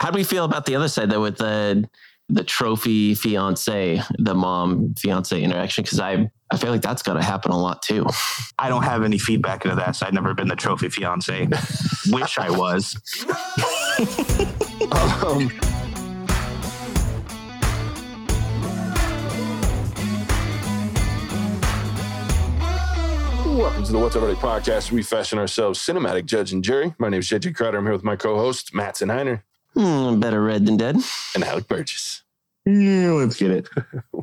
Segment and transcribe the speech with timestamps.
[0.00, 1.86] How do we feel about the other side though with the
[2.30, 5.84] the trophy fiance, the mom fiance interaction?
[5.84, 8.06] Because I I feel like that's got to happen a lot too.
[8.58, 9.96] I don't have any feedback into that.
[9.96, 11.48] So I've never been the trophy fiance.
[12.08, 12.96] Wish I was.
[14.90, 15.50] um,
[23.54, 24.92] Welcome to the What's Already podcast.
[24.92, 26.94] We fashion ourselves cinematic judge and jury.
[26.98, 27.76] My name is JJ Crowder.
[27.76, 29.42] I'm here with my co-host Matt Heiner
[29.74, 30.96] Hmm, better red than dead.
[31.34, 32.22] and Alec Burgess.
[32.66, 33.68] Yeah, let's get it.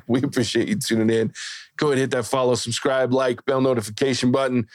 [0.10, 1.34] We appreciate you tuning in.
[1.76, 4.68] Go ahead, and hit that follow, subscribe, like, bell notification button.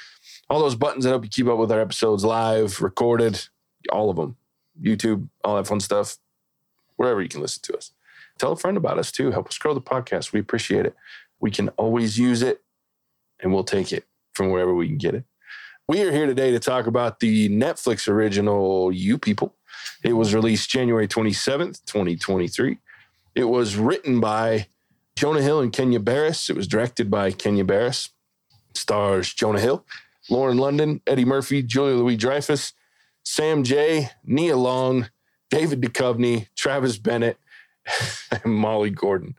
[0.50, 3.42] All those buttons that help you keep up with our episodes live, recorded,
[3.90, 4.36] all of them.
[4.82, 6.18] YouTube, all that fun stuff.
[6.96, 7.92] Wherever you can listen to us.
[8.38, 9.30] Tell a friend about us too.
[9.30, 10.32] Help us grow the podcast.
[10.32, 10.94] We appreciate it.
[11.40, 12.60] We can always use it
[13.40, 14.04] and we'll take it
[14.34, 15.24] from wherever we can get it.
[15.88, 19.54] We are here today to talk about the Netflix original You People.
[20.02, 22.78] It was released January 27th, 2023.
[23.34, 24.66] It was written by
[25.16, 26.50] Jonah Hill and Kenya Barris.
[26.50, 28.10] It was directed by Kenya Barris.
[28.74, 29.84] Stars Jonah Hill,
[30.30, 32.72] Lauren London, Eddie Murphy, Julia Louis Dreyfus,
[33.24, 35.08] Sam Jay, Nia Long,
[35.50, 37.38] David Duchovny, Travis Bennett,
[38.30, 39.34] and Molly Gordon.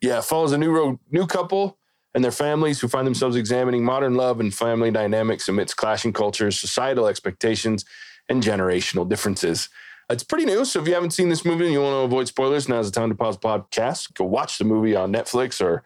[0.00, 1.78] Yeah, follows a new ro- new couple
[2.14, 6.58] and their families who find themselves examining modern love and family dynamics amidst clashing cultures,
[6.58, 7.84] societal expectations,
[8.32, 9.68] and generational differences.
[10.10, 12.26] It's pretty new, so if you haven't seen this movie and you want to avoid
[12.26, 14.14] spoilers, now's the time to pause the podcast.
[14.14, 15.84] Go watch the movie on Netflix or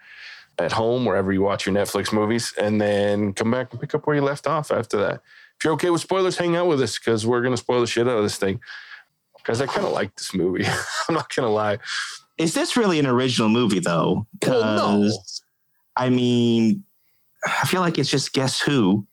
[0.59, 4.07] at home, wherever you watch your Netflix movies, and then come back and pick up
[4.07, 5.23] where you left off after that.
[5.59, 7.87] If you're okay with spoilers, hang out with us because we're going to spoil the
[7.87, 8.61] shit out of this thing.
[9.37, 10.65] Because I kind of like this movie.
[11.09, 11.79] I'm not going to lie.
[12.39, 14.27] Is this really an original movie though?
[14.47, 15.13] Well, no.
[15.97, 16.85] I mean,
[17.45, 19.07] I feel like it's just Guess Who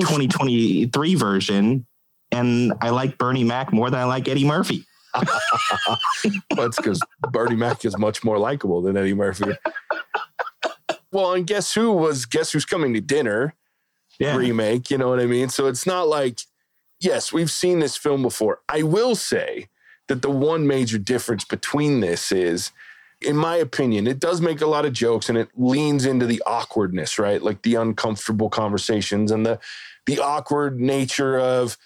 [0.00, 1.86] 2023 version.
[2.34, 4.84] And I like Bernie Mac more than I like Eddie Murphy.
[6.56, 9.52] That's because Bernie Mac is much more likable than Eddie Murphy.
[11.12, 13.54] Well, and guess who was Guess Who's Coming to Dinner
[14.18, 14.36] Yeah.
[14.36, 14.90] remake?
[14.90, 15.48] You know what I mean?
[15.48, 16.40] So it's not like,
[16.98, 18.60] yes, we've seen this film before.
[18.68, 19.68] I will say
[20.08, 22.72] that the one major difference between this is,
[23.20, 26.42] in my opinion, it does make a lot of jokes and it leans into the
[26.46, 27.40] awkwardness, right?
[27.40, 29.60] Like the uncomfortable conversations and the
[30.06, 31.78] the awkward nature of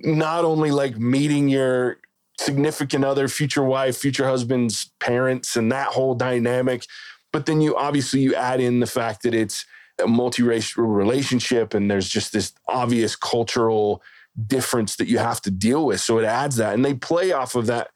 [0.00, 1.98] not only like meeting your
[2.38, 6.86] significant other, future wife, future husband's parents, and that whole dynamic.
[7.32, 9.64] But then you obviously you add in the fact that it's
[10.00, 14.02] a multiracial relationship, and there's just this obvious cultural
[14.46, 16.00] difference that you have to deal with.
[16.00, 17.90] So it adds that, and they play off of that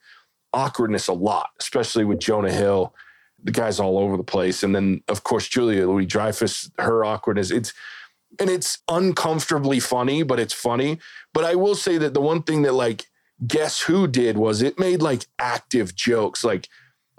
[0.52, 2.94] awkwardness a lot, especially with Jonah Hill.
[3.42, 7.50] The guy's all over the place, and then of course Julia Louis Dreyfus, her awkwardness.
[7.50, 7.72] It's
[8.38, 10.98] and it's uncomfortably funny, but it's funny.
[11.32, 13.06] But I will say that the one thing that like
[13.46, 16.68] Guess Who did was it made like active jokes, like,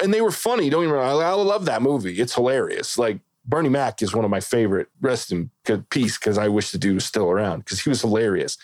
[0.02, 0.70] and they were funny.
[0.70, 0.96] Don't even.
[0.96, 2.20] I, I love that movie.
[2.20, 2.98] It's hilarious.
[2.98, 4.88] Like Bernie Mac is one of my favorite.
[5.02, 5.50] Rest in
[5.90, 8.58] peace, because I wish the dude was still around because he was hilarious.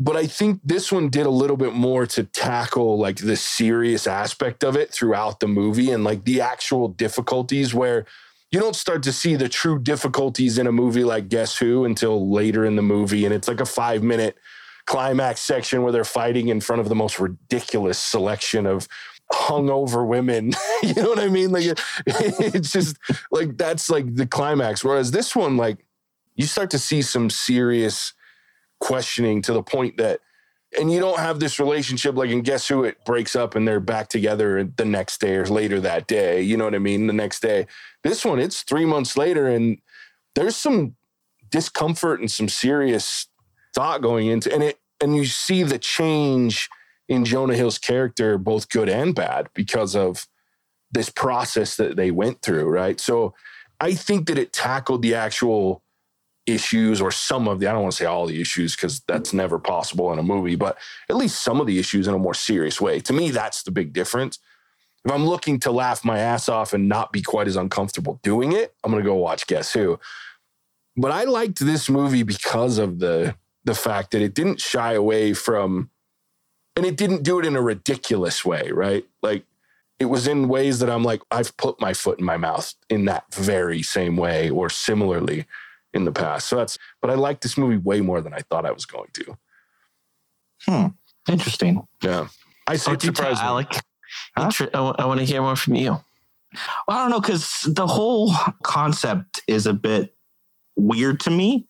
[0.00, 4.06] But I think this one did a little bit more to tackle like the serious
[4.06, 8.06] aspect of it throughout the movie and like the actual difficulties where
[8.50, 12.30] you don't start to see the true difficulties in a movie like Guess Who until
[12.30, 13.24] later in the movie.
[13.24, 14.36] And it's like a five minute
[14.86, 18.88] climax section where they're fighting in front of the most ridiculous selection of
[19.30, 20.52] hungover women.
[20.82, 21.52] you know what I mean?
[21.52, 22.96] Like it- it's just
[23.30, 24.82] like that's like the climax.
[24.82, 25.84] Whereas this one, like
[26.34, 28.14] you start to see some serious
[28.80, 30.20] questioning to the point that
[30.76, 33.80] and you don't have this relationship like and guess who it breaks up and they're
[33.80, 37.12] back together the next day or later that day you know what i mean the
[37.12, 37.66] next day.
[38.04, 39.78] This one it's three months later and
[40.34, 40.96] there's some
[41.50, 43.26] discomfort and some serious
[43.74, 46.68] thought going into and it and you see the change
[47.08, 50.26] in jonah hill's character both good and bad because of
[50.90, 53.00] this process that they went through right?
[53.00, 53.34] So
[53.80, 55.82] i think that it tackled the actual
[56.48, 59.32] issues or some of the I don't want to say all the issues because that's
[59.32, 60.78] never possible in a movie, but
[61.08, 63.00] at least some of the issues in a more serious way.
[63.00, 64.38] To me, that's the big difference.
[65.04, 68.52] If I'm looking to laugh my ass off and not be quite as uncomfortable doing
[68.52, 70.00] it, I'm gonna go watch Guess Who.
[70.96, 75.34] But I liked this movie because of the the fact that it didn't shy away
[75.34, 75.90] from
[76.74, 79.04] and it didn't do it in a ridiculous way, right?
[79.22, 79.44] Like
[79.98, 83.04] it was in ways that I'm like, I've put my foot in my mouth in
[83.06, 85.46] that very same way or similarly
[85.94, 86.48] in the past.
[86.48, 89.08] So that's, but I like this movie way more than I thought I was going
[89.14, 89.38] to.
[90.66, 90.86] Hmm.
[91.30, 91.86] Interesting.
[92.02, 92.28] Yeah.
[92.66, 93.40] I say Oh, it tell, surprised.
[93.42, 93.72] Alec.
[94.36, 94.44] Huh?
[94.44, 95.90] Inter- I want to hear more from you.
[95.90, 96.02] Well,
[96.88, 98.32] I don't know because the whole
[98.62, 100.14] concept is a bit
[100.76, 101.66] weird to me.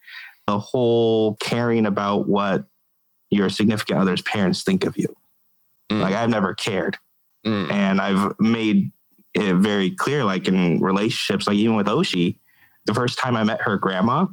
[0.46, 2.64] The whole caring about what
[3.30, 5.14] your significant other's parents think of you.
[5.90, 6.00] Mm.
[6.00, 6.96] Like I've never cared.
[7.46, 7.70] Mm.
[7.70, 8.90] And I've made
[9.34, 12.38] it very clear, like in relationships, like even with Oshi,
[12.88, 14.26] the first time I met her grandma,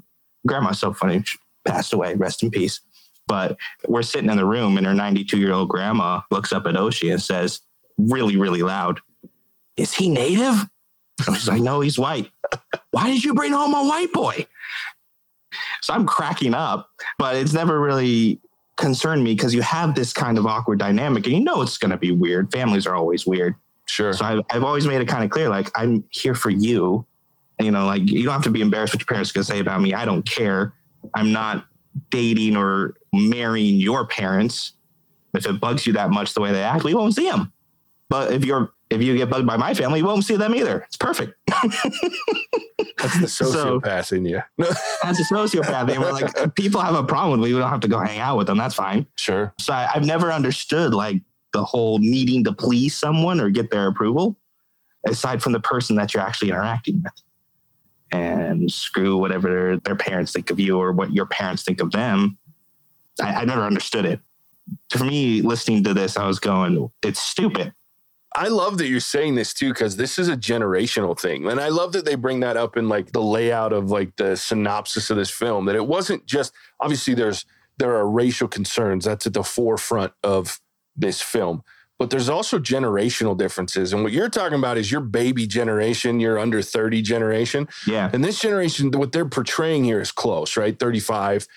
[0.48, 2.80] grandma's so funny, she passed away, rest in peace.
[3.28, 3.58] But
[3.88, 7.12] we're sitting in the room and her 92 year old grandma looks up at Oshi
[7.12, 7.62] and says,
[7.98, 9.02] really, really loud,
[9.78, 10.68] Is he native?
[11.28, 12.32] And she's like, No, he's white.
[12.92, 14.48] Why did you bring home a white boy?
[15.82, 18.40] So I'm cracking up, but it's never really
[18.78, 21.92] concerned me because you have this kind of awkward dynamic and you know it's going
[21.92, 22.52] to be weird.
[22.52, 23.56] Families are always weird.
[23.86, 24.14] Sure.
[24.14, 27.06] So I've, I've always made it kind of clear, like I'm here for you.
[27.62, 29.82] You know, like you don't have to be embarrassed what your parents to say about
[29.82, 29.94] me.
[29.94, 30.74] I don't care.
[31.14, 31.66] I'm not
[32.10, 34.74] dating or marrying your parents.
[35.34, 37.52] If it bugs you that much the way they act, we won't see them.
[38.10, 40.82] But if you're if you get bugged by my family, you won't see them either.
[40.82, 41.34] It's perfect.
[42.98, 43.46] That's the So-
[43.80, 44.42] sociopath in you.
[44.58, 45.90] That's a sociopath.
[45.92, 47.54] And we're like, people have a problem with me.
[47.54, 48.58] We don't have to go hang out with them.
[48.58, 49.08] That's fine.
[49.16, 49.54] sure.
[49.60, 51.22] So I, I've never understood like
[51.54, 54.38] the whole needing to please someone or get their approval,
[55.08, 57.14] aside from the person that you're actually interacting with.
[58.16, 62.38] And screw whatever their, parents think of you or what your parents think of them.
[63.22, 64.20] I, I never understood it.
[64.90, 67.74] For me, listening to this, I was going, it's stupid.
[68.36, 71.48] I love that you're saying this too, because this is a generational thing.
[71.48, 74.36] And I love that they bring that up in like the layout of like the
[74.36, 77.46] synopsis of this film, that it wasn't just obviously there's
[77.78, 79.06] there are racial concerns.
[79.06, 80.60] That's at the forefront of
[80.96, 81.64] this film.
[81.98, 83.94] But there's also generational differences.
[83.94, 87.70] And what you're talking about is your baby generation, your under 30 generation.
[87.88, 88.10] Yeah.
[88.12, 90.78] And this generation, what they're portraying here is close, right?
[90.78, 91.48] 35,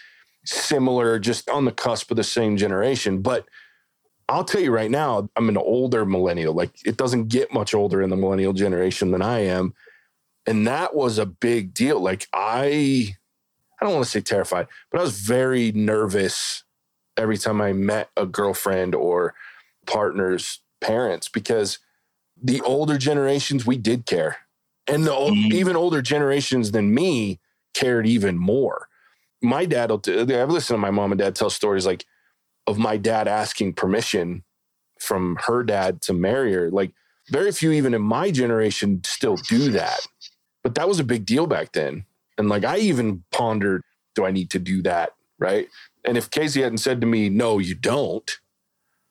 [0.44, 3.20] similar, just on the cusp of the same generation.
[3.20, 3.46] But
[4.28, 6.54] I'll tell you right now, I'm an older millennial.
[6.54, 9.74] Like it doesn't get much older in the millennial generation than I am.
[10.46, 12.00] And that was a big deal.
[12.00, 13.16] Like I
[13.80, 16.64] I don't want to say terrified, but I was very nervous
[17.16, 19.34] every time I met a girlfriend or
[19.88, 21.78] partner's parents because
[22.42, 24.38] the older generations we did care.
[24.86, 25.52] And the Mhm.
[25.52, 27.40] even older generations than me
[27.74, 28.88] cared even more.
[29.42, 32.04] My dad will t- I've listened to my mom and dad tell stories like
[32.66, 34.44] of my dad asking permission
[35.00, 36.70] from her dad to marry her.
[36.70, 36.92] Like
[37.30, 40.00] very few even in my generation still do that.
[40.64, 42.04] But that was a big deal back then.
[42.38, 43.82] And like I even pondered,
[44.14, 45.12] do I need to do that?
[45.38, 45.68] Right.
[46.04, 48.38] And if Casey hadn't said to me, no, you don't,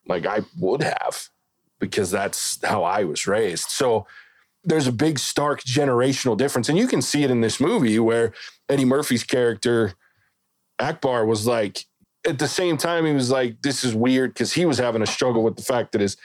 [0.07, 1.29] like I would have,
[1.79, 3.69] because that's how I was raised.
[3.69, 4.05] So
[4.63, 6.69] there's a big stark generational difference.
[6.69, 8.33] And you can see it in this movie where
[8.67, 9.93] Eddie Murphy's character,
[10.77, 11.85] Akbar, was like,
[12.25, 15.07] at the same time, he was like, this is weird because he was having a
[15.07, 16.17] struggle with the fact that his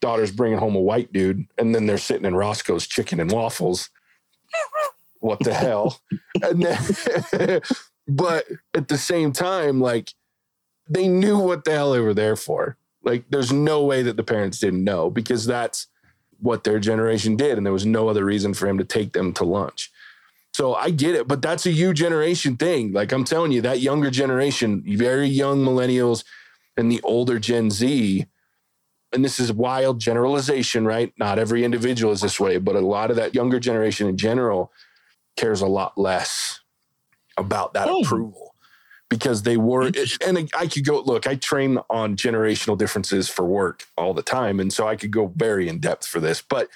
[0.00, 1.46] daughter's bringing home a white dude.
[1.56, 3.88] And then they're sitting in Roscoe's chicken and waffles.
[5.20, 6.00] What the hell?
[6.40, 7.62] Then,
[8.08, 8.44] but
[8.74, 10.12] at the same time, like,
[10.88, 12.76] they knew what the hell they were there for.
[13.06, 15.86] Like, there's no way that the parents didn't know because that's
[16.40, 17.56] what their generation did.
[17.56, 19.90] And there was no other reason for him to take them to lunch.
[20.54, 22.92] So I get it, but that's a you generation thing.
[22.92, 26.24] Like I'm telling you, that younger generation, very young millennials
[26.76, 28.26] and the older Gen Z,
[29.12, 31.12] and this is wild generalization, right?
[31.18, 34.72] Not every individual is this way, but a lot of that younger generation in general
[35.36, 36.60] cares a lot less
[37.36, 38.00] about that Oh.
[38.00, 38.55] approval
[39.08, 39.90] because they were
[40.26, 44.58] and I could go look, I train on generational differences for work all the time.
[44.60, 46.42] And so I could go very in depth for this.
[46.42, 46.68] But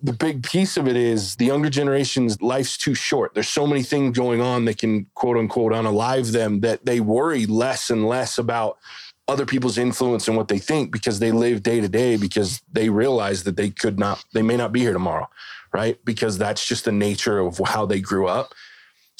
[0.00, 3.34] the big piece of it is the younger generation's life's too short.
[3.34, 7.46] There's so many things going on that can quote unquote unalive them that they worry
[7.46, 8.78] less and less about
[9.26, 12.88] other people's influence and what they think because they live day to day because they
[12.88, 15.28] realize that they could not, they may not be here tomorrow,
[15.72, 16.02] right?
[16.04, 18.54] Because that's just the nature of how they grew up.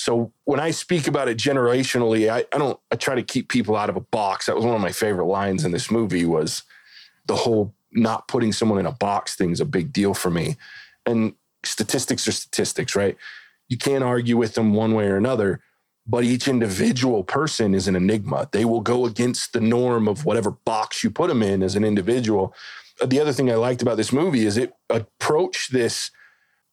[0.08, 3.76] So when I speak about it generationally, I, I don't I try to keep people
[3.76, 4.46] out of a box.
[4.46, 6.62] That was one of my favorite lines in this movie was
[7.26, 10.56] the whole not putting someone in a box thing is a big deal for me.
[11.04, 13.18] And statistics are statistics, right?
[13.68, 15.60] You can't argue with them one way or another,
[16.06, 18.48] but each individual person is an enigma.
[18.50, 21.84] They will go against the norm of whatever box you put them in as an
[21.84, 22.54] individual.
[23.04, 26.10] The other thing I liked about this movie is it approached this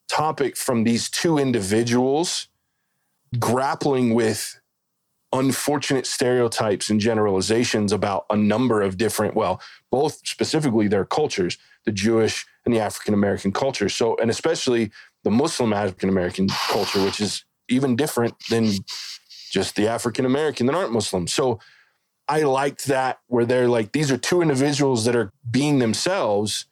[0.07, 2.47] topic from these two individuals
[3.39, 4.59] grappling with
[5.33, 11.91] unfortunate stereotypes and generalizations about a number of different, well, both specifically their cultures, the
[11.91, 13.89] Jewish and the African American culture.
[13.89, 14.91] So, and especially
[15.23, 18.71] the Muslim African American culture, which is even different than
[19.51, 21.27] just the African American that aren't Muslim.
[21.27, 21.59] So,
[22.27, 26.65] I liked that where they're like, these are two individuals that are being themselves,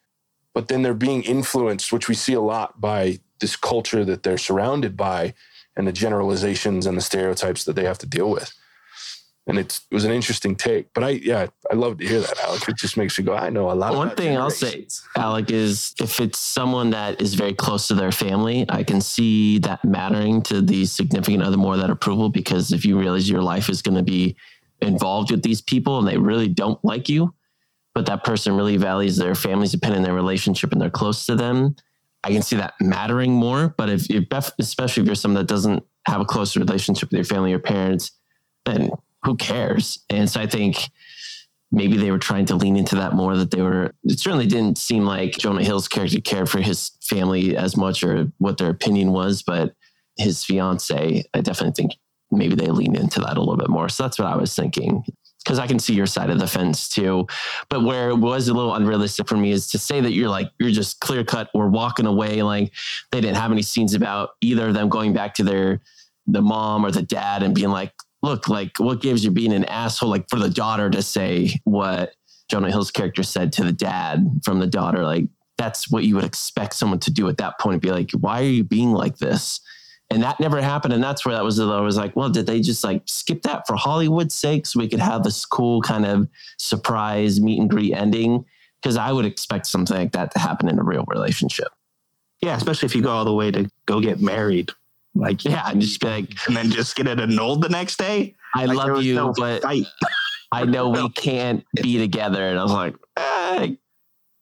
[0.53, 4.39] but then they're being influenced, which we see a lot by this culture that they're
[4.39, 5.35] surrounded by
[5.75, 8.53] and the generalizations and the stereotypes that they have to deal with.
[9.45, 10.93] And it's, it was an interesting take.
[10.93, 12.69] But I, yeah, I love to hear that, Alec.
[12.69, 14.87] It just makes me go, I know a lot One thing I'll say.
[15.17, 19.59] Alec, is if it's someone that is very close to their family, I can see
[19.59, 23.69] that mattering to the significant other more that approval because if you realize your life
[23.69, 24.37] is going to be
[24.81, 27.33] involved with these people and they really don't like you,
[27.93, 31.75] but that person really values their family's opinion, their relationship, and they're close to them,
[32.23, 33.73] I can see that mattering more.
[33.77, 34.23] But if you're,
[34.59, 38.11] especially if you're someone that doesn't have a close relationship with your family or parents,
[38.65, 38.91] then
[39.23, 39.99] who cares?
[40.09, 40.89] And so I think
[41.73, 44.77] maybe they were trying to lean into that more that they were it certainly didn't
[44.77, 49.11] seem like jonah hill's character cared for his family as much or what their opinion
[49.11, 49.73] was but
[50.17, 51.93] his fiance i definitely think
[52.31, 55.03] maybe they leaned into that a little bit more so that's what i was thinking
[55.43, 57.25] because i can see your side of the fence too
[57.69, 60.51] but where it was a little unrealistic for me is to say that you're like
[60.59, 62.71] you're just clear cut or walking away like
[63.11, 65.81] they didn't have any scenes about either of them going back to their
[66.27, 69.65] the mom or the dad and being like look, like what gives you being an
[69.65, 70.09] asshole?
[70.09, 72.13] Like for the daughter to say what
[72.49, 75.25] Jonah Hill's character said to the dad from the daughter, like
[75.57, 77.81] that's what you would expect someone to do at that point.
[77.81, 79.59] Be like, why are you being like this?
[80.13, 80.93] And that never happened.
[80.93, 81.59] And that's where that was.
[81.59, 84.87] I was like, well, did they just like skip that for Hollywood's sake so we
[84.87, 86.27] could have this cool kind of
[86.57, 88.45] surprise meet and greet ending?
[88.81, 91.67] Because I would expect something like that to happen in a real relationship.
[92.41, 94.71] Yeah, especially if you go all the way to go get married.
[95.15, 98.35] Like, Yeah, and just be like, and then just get it annulled the next day.
[98.55, 99.63] I Like, love you, no but.
[100.51, 102.47] I know we can't be together.
[102.47, 103.75] And I was like, eh,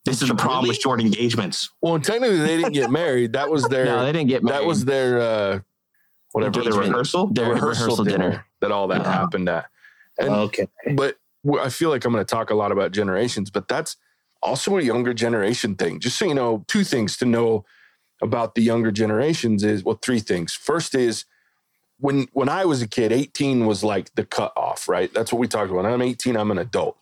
[0.05, 1.69] This is the problem with short engagements.
[1.81, 3.33] Well, technically they didn't get married.
[3.33, 4.61] That was their, no, they didn't get married.
[4.61, 5.59] that was their, uh,
[6.31, 6.89] whatever, For the Engagement.
[6.89, 7.27] rehearsal.
[7.27, 9.11] the their rehearsal, dinner, that all that Yeah.
[9.11, 9.65] happened at.
[10.19, 10.67] And okay.
[10.95, 11.17] but
[11.61, 13.95] I feel like I'm going to talk a lot about generations, but that's
[14.41, 15.99] also a younger generation thing.
[15.99, 17.63] Just so you know, two things to know
[18.23, 20.53] about the younger generations is well, three things.
[20.53, 21.25] First is
[21.99, 25.11] when when I was a kid, 18 was like the cutoff, right?
[25.13, 25.83] That's what we talked about.
[25.83, 26.97] When I'm 18, I'm an adult.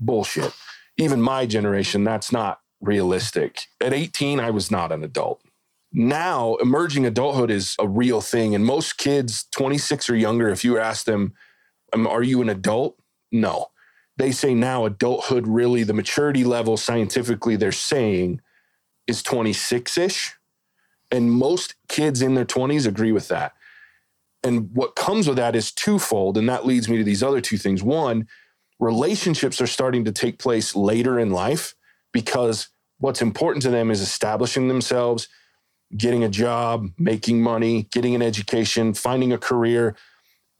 [0.00, 0.52] Bullshit.
[0.98, 3.62] Even my generation, that's not realistic.
[3.80, 5.40] At 18, I was not an adult.
[5.92, 8.54] Now, emerging adulthood is a real thing.
[8.54, 11.32] And most kids, 26 or younger, if you ask them,
[11.92, 12.98] um, are you an adult?
[13.32, 13.68] No.
[14.16, 18.40] They say now adulthood really, the maturity level scientifically they're saying
[19.06, 20.34] is 26 ish.
[21.10, 23.54] And most kids in their 20s agree with that.
[24.42, 26.36] And what comes with that is twofold.
[26.36, 27.82] And that leads me to these other two things.
[27.82, 28.26] One,
[28.80, 31.74] relationships are starting to take place later in life
[32.12, 32.68] because
[32.98, 35.28] what's important to them is establishing themselves,
[35.96, 39.96] getting a job, making money, getting an education, finding a career.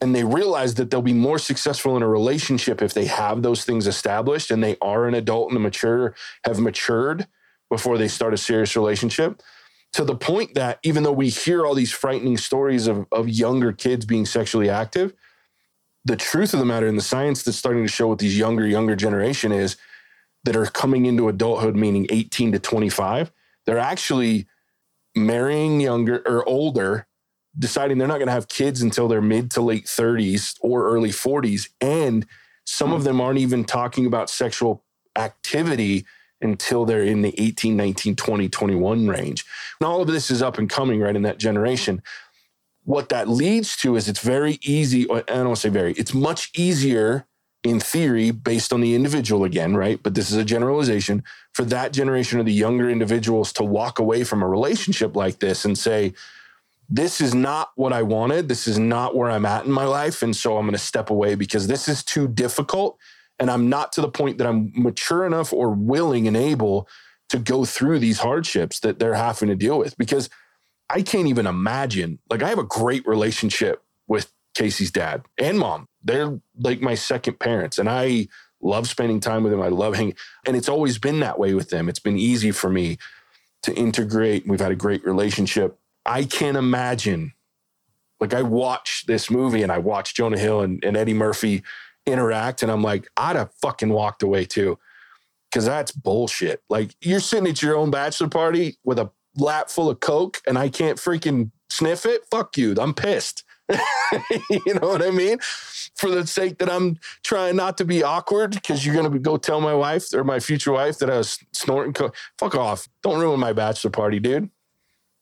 [0.01, 3.65] And they realize that they'll be more successful in a relationship if they have those
[3.65, 7.27] things established and they are an adult and a mature, have matured
[7.71, 9.43] before they start a serious relationship.
[9.95, 13.73] To the point that even though we hear all these frightening stories of, of younger
[13.73, 15.15] kids being sexually active,
[16.09, 18.67] the truth of the matter and the science that's starting to show with these younger,
[18.67, 19.77] younger generation is
[20.45, 23.31] that are coming into adulthood, meaning 18 to 25,
[23.67, 24.47] they're actually
[25.15, 27.07] marrying younger or older,
[27.59, 31.11] deciding they're not going to have kids until their mid to late 30s or early
[31.11, 31.69] 40s.
[31.81, 32.27] And
[32.65, 34.85] some of them aren't even talking about sexual
[35.15, 36.07] activity
[36.41, 39.45] until they're in the 18, 19, 20, 21 range.
[39.79, 42.03] And all of this is up and coming right in that generation.
[42.89, 46.15] What that leads to is it's very easy, I don't want to say very, it's
[46.15, 47.27] much easier
[47.63, 50.03] in theory, based on the individual again, right?
[50.03, 54.25] But this is a generalization for that generation of the younger individuals to walk away
[54.25, 56.15] from a relationship like this and say,
[56.89, 58.49] this is not what I wanted.
[58.49, 60.23] This is not where I'm at in my life.
[60.23, 62.97] And so I'm going to step away because this is too difficult.
[63.39, 66.89] And I'm not to the point that I'm mature enough or willing and able
[67.29, 69.99] to go through these hardships that they're having to deal with.
[69.99, 70.31] Because
[70.91, 75.87] I can't even imagine, like, I have a great relationship with Casey's dad and mom.
[76.03, 77.79] They're like my second parents.
[77.79, 78.29] And I
[78.61, 79.63] love spending time with them.
[79.63, 80.15] I love hanging.
[80.47, 81.89] And it's always been that way with them.
[81.89, 82.99] It's been easy for me
[83.63, 84.47] to integrate.
[84.49, 85.79] We've had a great relationship.
[86.05, 87.35] I can't imagine.
[88.21, 91.63] Like I watch this movie and I watch Jonah Hill and, and Eddie Murphy
[92.05, 94.79] interact, and I'm like, I'd have fucking walked away too.
[95.53, 96.63] Cause that's bullshit.
[96.69, 100.59] Like you're sitting at your own bachelor party with a lap full of Coke and
[100.59, 102.23] I can't freaking sniff it.
[102.31, 102.75] Fuck you.
[102.79, 103.45] I'm pissed.
[103.71, 105.39] you know what I mean?
[105.97, 109.61] For the sake that I'm trying not to be awkward, because you're gonna go tell
[109.61, 112.17] my wife or my future wife that I was snorting coke.
[112.39, 112.89] Fuck off.
[113.03, 114.49] Don't ruin my bachelor party, dude.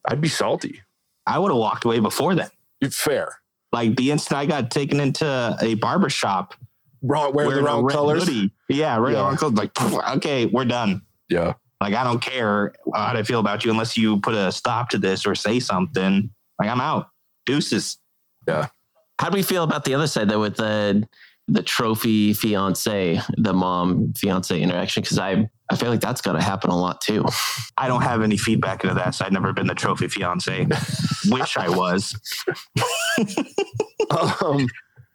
[0.05, 0.83] I'd be salty.
[1.27, 2.51] I would have walked away before then.
[2.81, 3.41] It's fair.
[3.73, 6.55] Like the instant I got taken into a barber shop,
[7.03, 8.25] Wrong, wearing the wearing a wrong colors.
[8.29, 8.53] hoodie.
[8.69, 9.23] Yeah, red Yeah.
[9.23, 9.55] wrong colors.
[9.55, 9.73] Like,
[10.17, 11.03] okay, we're done.
[11.29, 11.55] Yeah.
[11.81, 14.99] Like, I don't care how I feel about you unless you put a stop to
[14.99, 16.31] this or say something.
[16.59, 17.09] Like, I'm out.
[17.45, 17.99] Deuces.
[18.49, 18.69] Yeah.
[19.19, 21.07] How do we feel about the other side though with the
[21.49, 25.03] the trophy fiance, the mom fiance interaction?
[25.03, 27.25] Because I I feel like that's got to happen a lot too.
[27.77, 29.15] I don't have any feedback into that.
[29.15, 30.67] So I've never been the trophy fiance.
[31.27, 32.15] Wish I was.
[34.43, 34.67] um,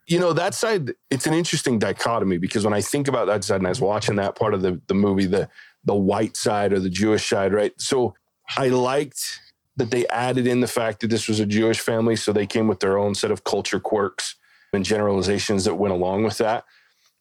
[0.07, 0.91] you know that side.
[1.09, 4.15] It's an interesting dichotomy because when I think about that side, and I was watching
[4.15, 5.47] that part of the the movie, the
[5.83, 7.73] the white side or the Jewish side, right?
[7.77, 8.13] So
[8.57, 9.39] I liked
[9.77, 12.67] that they added in the fact that this was a Jewish family, so they came
[12.67, 14.35] with their own set of culture quirks
[14.73, 16.65] and generalizations that went along with that.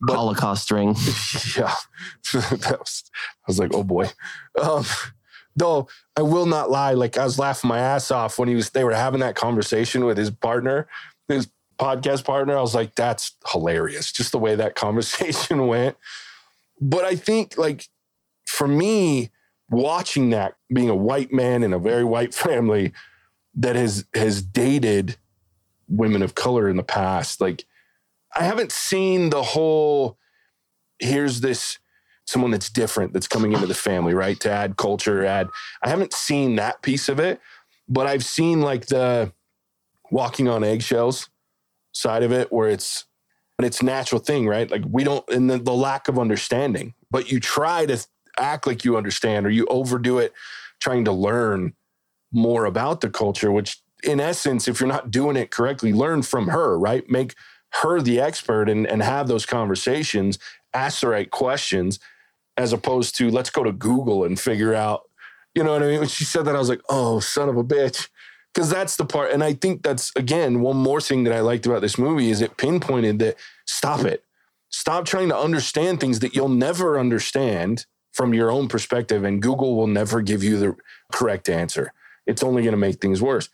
[0.00, 0.96] But, Holocaust ring.
[1.56, 1.74] Yeah,
[2.32, 4.08] that was, I was like, oh boy.
[4.60, 4.84] Um,
[5.56, 8.70] though I will not lie, like I was laughing my ass off when he was.
[8.70, 10.88] They were having that conversation with his partner,
[11.28, 11.48] his
[11.78, 12.56] podcast partner.
[12.56, 15.96] I was like, that's hilarious, just the way that conversation went.
[16.80, 17.88] But I think, like,
[18.50, 19.30] for me,
[19.70, 22.92] watching that, being a white man in a very white family
[23.54, 25.16] that has has dated
[25.88, 27.64] women of color in the past, like
[28.34, 30.18] I haven't seen the whole
[30.98, 31.78] here's this
[32.26, 34.38] someone that's different that's coming into the family, right?
[34.40, 35.48] To add culture, add
[35.82, 37.40] I haven't seen that piece of it,
[37.88, 39.32] but I've seen like the
[40.10, 41.28] walking on eggshells
[41.92, 43.04] side of it where it's
[43.58, 44.70] and it's natural thing, right?
[44.70, 48.04] Like we don't and the, the lack of understanding, but you try to
[48.40, 50.32] act like you understand or you overdo it
[50.80, 51.74] trying to learn
[52.32, 56.48] more about the culture, which in essence, if you're not doing it correctly, learn from
[56.48, 57.08] her, right?
[57.10, 57.34] Make
[57.82, 60.38] her the expert and, and have those conversations,
[60.72, 61.98] ask the right questions,
[62.56, 65.08] as opposed to let's go to Google and figure out,
[65.54, 66.00] you know what I mean?
[66.00, 68.08] When she said that, I was like, oh, son of a bitch.
[68.52, 69.30] Because that's the part.
[69.30, 72.40] And I think that's, again, one more thing that I liked about this movie is
[72.40, 74.24] it pinpointed that stop it.
[74.70, 77.86] Stop trying to understand things that you'll never understand
[78.20, 80.76] from your own perspective, and Google will never give you the
[81.10, 81.94] correct answer.
[82.26, 83.48] It's only going to make things worse.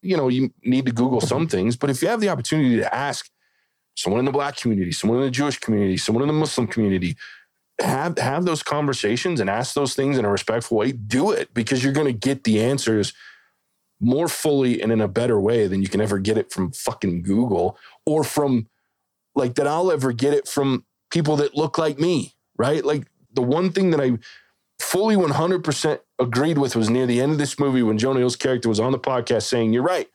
[0.00, 2.94] You know, you need to Google some things, but if you have the opportunity to
[2.94, 3.28] ask
[3.96, 7.16] someone in the black community, someone in the Jewish community, someone in the Muslim community,
[7.80, 10.92] have have those conversations and ask those things in a respectful way.
[10.92, 13.12] Do it because you're going to get the answers
[13.98, 17.22] more fully and in a better way than you can ever get it from fucking
[17.22, 18.68] Google or from
[19.34, 22.84] like that I'll ever get it from people that look like me, right?
[22.84, 24.18] Like the one thing that I
[24.78, 28.68] fully 100% agreed with was near the end of this movie when Jonah Hill's character
[28.68, 30.08] was on the podcast saying, You're right.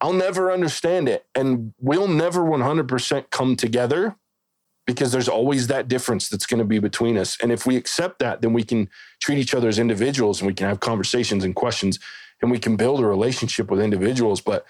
[0.00, 1.26] I'll never understand it.
[1.34, 4.16] And we'll never 100% come together
[4.84, 7.38] because there's always that difference that's going to be between us.
[7.40, 10.54] And if we accept that, then we can treat each other as individuals and we
[10.54, 12.00] can have conversations and questions
[12.40, 14.40] and we can build a relationship with individuals.
[14.40, 14.66] But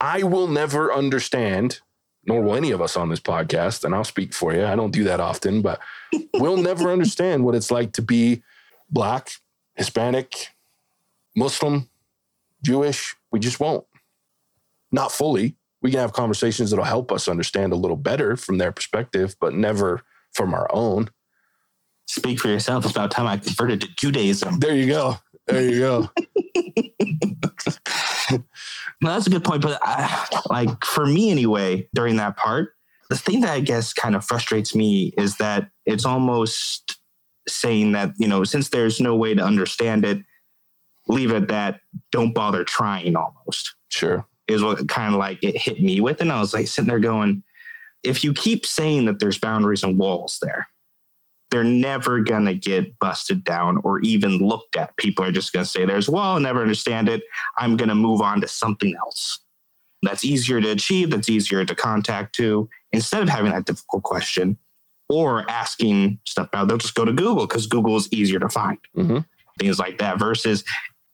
[0.00, 1.80] I will never understand
[2.26, 4.64] nor will any of us on this podcast, and I'll speak for you.
[4.64, 5.80] I don't do that often, but
[6.34, 8.42] we'll never understand what it's like to be
[8.90, 9.30] black,
[9.74, 10.48] Hispanic,
[11.36, 11.88] Muslim,
[12.64, 13.16] Jewish.
[13.32, 13.86] We just won't.
[14.92, 15.56] Not fully.
[15.82, 19.54] We can have conversations that'll help us understand a little better from their perspective, but
[19.54, 20.02] never
[20.32, 21.10] from our own.
[22.06, 22.84] Speak for yourself.
[22.84, 24.58] It's about time I converted to Judaism.
[24.58, 25.16] There you go.
[25.46, 26.10] There you go.
[29.02, 29.62] No, that's a good point.
[29.62, 32.74] But I, like for me anyway, during that part,
[33.08, 36.98] the thing that I guess kind of frustrates me is that it's almost
[37.48, 40.22] saying that, you know, since there's no way to understand it,
[41.08, 41.80] leave it that.
[42.12, 43.74] Don't bother trying almost.
[43.88, 44.26] Sure.
[44.46, 46.20] Is what kind of like it hit me with.
[46.20, 47.42] And I was like sitting there going,
[48.02, 50.68] if you keep saying that there's boundaries and walls there,
[51.50, 54.96] they're never going to get busted down or even looked at.
[54.96, 57.22] People are just going to say, there's a wall, never understand it.
[57.58, 59.40] I'm going to move on to something else.
[60.02, 62.68] That's easier to achieve, that's easier to contact to.
[62.92, 64.56] Instead of having that difficult question
[65.08, 68.78] or asking stuff out, they'll just go to Google because Google is easier to find.
[68.96, 69.18] Mm-hmm.
[69.58, 70.18] Things like that.
[70.18, 70.64] Versus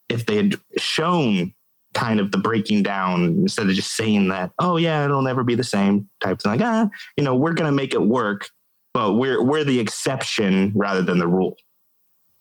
[0.09, 1.53] if they had shown
[1.95, 5.55] kind of the breaking down instead of just saying that, oh yeah, it'll never be
[5.55, 6.53] the same type thing.
[6.53, 8.51] Like, ah, you know, we're gonna make it work
[8.97, 11.55] but we're we're the exception rather than the rule.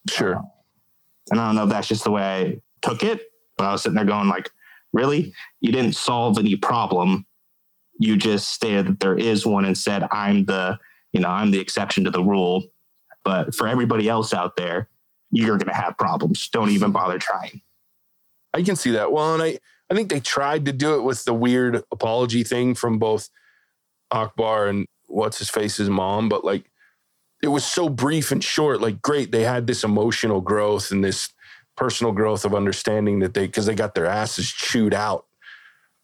[0.10, 0.42] Sure.
[1.30, 3.24] and I don't know if that's just the way I took it,
[3.58, 4.50] but I was sitting there going like,
[4.94, 5.34] really?
[5.60, 7.26] You didn't solve any problem.
[8.00, 10.80] You just stated that there is one and said, I'm the,
[11.12, 12.64] you know, I'm the exception to the rule.
[13.26, 14.88] But for everybody else out there,
[15.32, 16.48] you're going to have problems.
[16.54, 17.64] Don't even bother trying.
[18.54, 19.12] I can see that.
[19.12, 22.76] Well, and I, I think they tried to do it with the weird apology thing
[22.76, 23.28] from both
[24.10, 26.70] Akbar and what's his face's mom, but like
[27.42, 28.82] it was so brief and short.
[28.82, 31.30] Like, great, they had this emotional growth and this
[31.76, 35.26] personal growth of understanding that they because they got their asses chewed out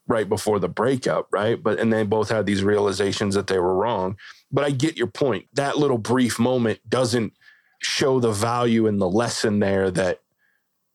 [0.08, 1.62] right before the breakup, right?
[1.62, 4.18] But and they both had these realizations that they were wrong.
[4.52, 5.46] But I get your point.
[5.54, 7.34] That little brief moment doesn't
[7.80, 10.20] show the value and the lesson there that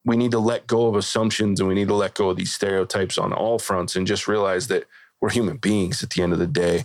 [0.05, 2.53] we need to let go of assumptions and we need to let go of these
[2.53, 4.85] stereotypes on all fronts and just realize that
[5.21, 6.85] we're human beings at the end of the day.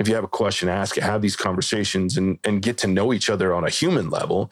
[0.00, 3.12] If you have a question, ask it, have these conversations and, and get to know
[3.12, 4.50] each other on a human level,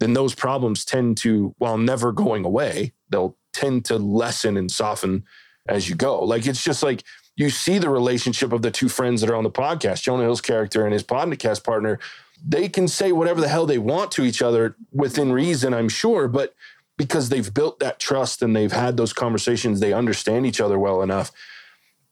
[0.00, 5.24] then those problems tend to, while never going away, they'll tend to lessen and soften
[5.68, 6.24] as you go.
[6.24, 7.04] Like it's just like
[7.36, 10.40] you see the relationship of the two friends that are on the podcast, Jonah Hill's
[10.40, 12.00] character and his podcast partner.
[12.44, 16.26] They can say whatever the hell they want to each other within reason, I'm sure,
[16.26, 16.54] but
[16.98, 21.02] because they've built that trust and they've had those conversations, they understand each other well
[21.02, 21.30] enough.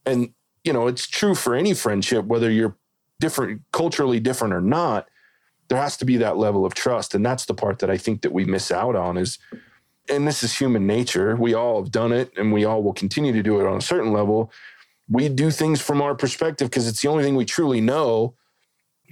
[0.07, 0.33] And,
[0.65, 2.77] you know, it's true for any friendship, whether you're
[3.19, 5.09] different, culturally different or not,
[5.69, 7.15] there has to be that level of trust.
[7.15, 9.39] And that's the part that I think that we miss out on is
[10.09, 11.37] and this is human nature.
[11.37, 13.83] We all have done it and we all will continue to do it on a
[13.83, 14.51] certain level.
[15.09, 18.35] We do things from our perspective because it's the only thing we truly know.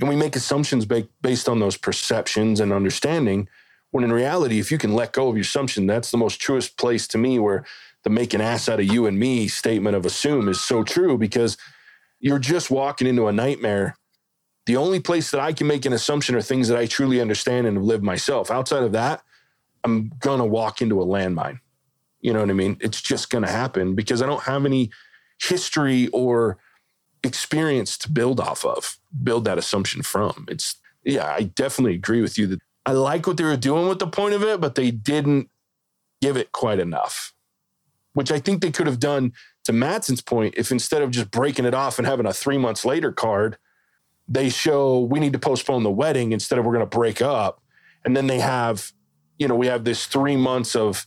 [0.01, 3.49] And we make assumptions ba- based on those perceptions and understanding.
[3.91, 6.77] When in reality, if you can let go of your assumption, that's the most truest
[6.77, 7.65] place to me where
[8.05, 11.19] the make an ass out of you and me statement of assume is so true
[11.19, 11.57] because
[12.21, 13.97] you're just walking into a nightmare.
[14.67, 17.67] The only place that I can make an assumption are things that I truly understand
[17.67, 18.51] and have lived myself.
[18.51, 19.23] Outside of that,
[19.85, 21.61] I'm going to walk into a landmine.
[22.21, 22.77] You know what I mean?
[22.81, 24.91] It's just going to happen because I don't have any
[25.41, 26.59] history or
[27.23, 30.47] experience to build off of, build that assumption from.
[30.49, 33.99] It's, yeah, I definitely agree with you that I like what they were doing with
[33.99, 35.49] the point of it, but they didn't
[36.21, 37.33] give it quite enough,
[38.19, 39.33] which I think they could have done
[39.65, 42.85] to Madsen's point if instead of just breaking it off and having a three months
[42.85, 43.59] later card,
[44.27, 47.63] they show we need to postpone the wedding instead of we're going to break up.
[48.05, 48.93] And then they have
[49.39, 51.07] you know, we have this three months of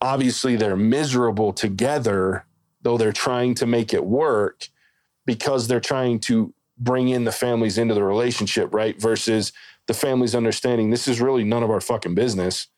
[0.00, 2.44] obviously they're miserable together,
[2.82, 4.68] though they're trying to make it work
[5.26, 9.00] because they're trying to bring in the families into the relationship, right?
[9.00, 9.52] Versus
[9.86, 12.68] the families understanding this is really none of our fucking business.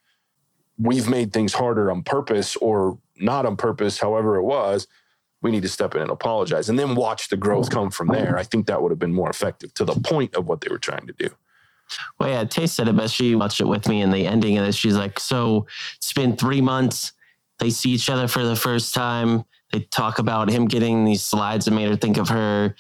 [0.79, 4.87] We've made things harder on purpose or not on purpose, however it was.
[5.43, 8.39] We need to step in and apologize and then watch the growth come from there.
[8.39, 10.79] I think that would have been more effective to the point of what they were
[10.79, 11.31] trying to do.
[12.19, 14.75] Well, yeah, Tay said it, but she watched it with me in the ending and
[14.75, 17.13] she's like, so it's been three months.
[17.59, 19.45] They see each other for the first time.
[19.73, 22.75] They talk about him getting these slides that made her think of her.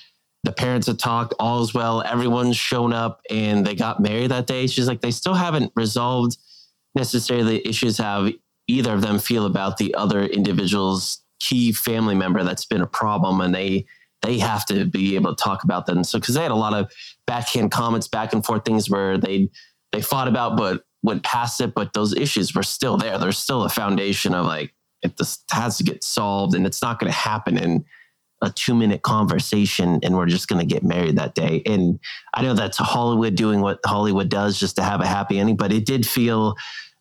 [0.44, 4.66] The parents have talked, all's well, everyone's shown up and they got married that day.
[4.66, 6.36] She's like, they still haven't resolved
[6.94, 8.28] necessarily issues how
[8.68, 13.40] either of them feel about the other individual's key family member that's been a problem.
[13.40, 13.86] And they
[14.22, 16.04] they have to be able to talk about them.
[16.04, 16.92] So because they had a lot of
[17.26, 19.50] backhand comments, back and forth things where they
[19.90, 23.18] they fought about but went past it, but those issues were still there.
[23.18, 27.00] There's still a foundation of like if this has to get solved, and it's not
[27.00, 27.84] going to happen in
[28.42, 31.62] a two minute conversation, and we're just going to get married that day.
[31.64, 31.98] And
[32.34, 35.72] I know that's Hollywood doing what Hollywood does just to have a happy ending, but
[35.72, 36.56] it did feel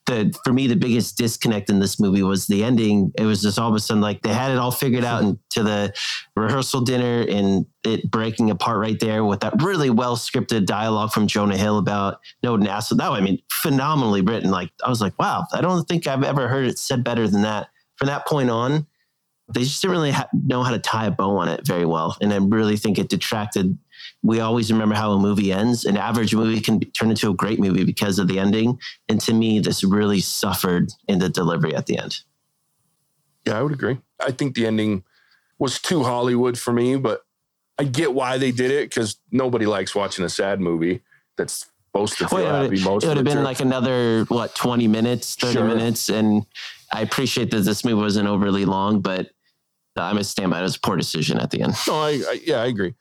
[0.05, 3.11] the for me the biggest disconnect in this movie was the ending.
[3.17, 5.63] It was just all of a sudden like they had it all figured out to
[5.63, 5.93] the
[6.35, 11.27] rehearsal dinner and it breaking apart right there with that really well scripted dialogue from
[11.27, 12.97] Jonah Hill about no NASA.
[12.97, 14.49] That I mean, phenomenally written.
[14.51, 17.43] Like I was like, wow, I don't think I've ever heard it said better than
[17.43, 17.67] that.
[17.97, 18.87] From that point on,
[19.53, 22.17] they just didn't really ha- know how to tie a bow on it very well,
[22.21, 23.77] and I really think it detracted
[24.23, 25.85] we always remember how a movie ends.
[25.85, 28.79] An average movie can be, turn into a great movie because of the ending.
[29.09, 32.19] And to me, this really suffered in the delivery at the end.
[33.45, 33.97] Yeah, I would agree.
[34.19, 35.03] I think the ending
[35.57, 37.25] was too Hollywood for me, but
[37.79, 41.01] I get why they did it because nobody likes watching a sad movie
[41.35, 43.43] that's supposed to feel well, happy It would have been trip.
[43.43, 45.67] like another, what, 20 minutes, 30 sure.
[45.67, 46.09] minutes.
[46.09, 46.45] And
[46.93, 49.31] I appreciate that this movie wasn't overly long, but
[49.95, 50.75] I'm a stand by it.
[50.75, 51.73] A poor decision at the end.
[51.87, 52.95] No, I, I yeah, I agree.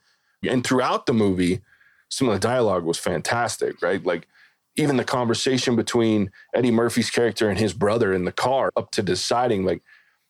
[0.49, 1.61] And throughout the movie,
[2.09, 4.05] some of the dialogue was fantastic, right?
[4.05, 4.27] Like
[4.77, 9.03] even the conversation between Eddie Murphy's character and his brother in the car up to
[9.03, 9.83] deciding, like,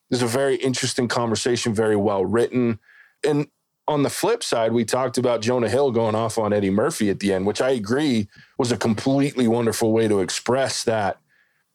[0.08, 2.80] there's a very interesting conversation, very well written.
[3.24, 3.48] And
[3.86, 7.20] on the flip side, we talked about Jonah Hill going off on Eddie Murphy at
[7.20, 11.18] the end, which I agree was a completely wonderful way to express that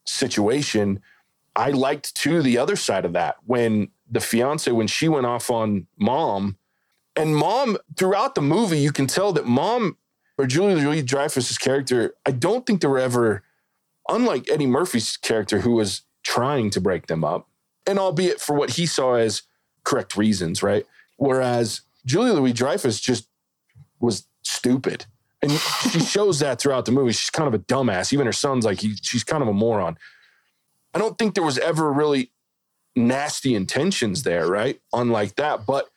[0.05, 1.01] situation.
[1.55, 5.49] I liked too the other side of that when the fiance, when she went off
[5.49, 6.57] on mom,
[7.15, 9.97] and mom, throughout the movie, you can tell that mom
[10.37, 13.43] or Julia Louis Dreyfus's character, I don't think they were ever,
[14.09, 17.47] unlike Eddie Murphy's character, who was trying to break them up,
[17.87, 19.43] and albeit for what he saw as
[19.83, 20.85] correct reasons, right?
[21.17, 23.27] Whereas Julia Louis Dreyfus just
[23.99, 25.05] was stupid.
[25.41, 27.13] And she shows that throughout the movie.
[27.13, 28.11] She's kind of a dumbass.
[28.11, 29.97] Even her son's like, he, she's kind of a moron.
[30.93, 32.31] I don't think there was ever really
[32.95, 34.79] nasty intentions there, right?
[34.93, 35.65] Unlike that.
[35.65, 35.89] But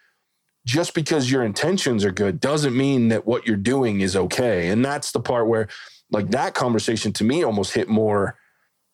[0.67, 4.69] just because your intentions are good doesn't mean that what you're doing is okay.
[4.69, 5.69] And that's the part where,
[6.11, 8.37] like, that conversation to me almost hit more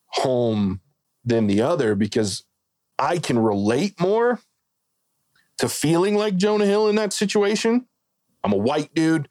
[0.09, 0.81] home
[1.25, 2.45] than the other because
[2.99, 4.41] I can relate more
[5.59, 7.87] to feeling like Jonah Hill in that situation.
[8.43, 9.29] I'm a white dude